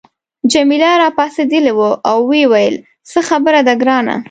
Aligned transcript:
جميله 0.51 0.89
راپاڅیدلې 1.03 1.73
وه 1.77 1.89
او 2.09 2.17
ویې 2.29 2.45
ویل 2.51 2.75
څه 3.09 3.19
خبره 3.29 3.59
ده 3.67 3.73
ګرانه. 3.81 4.15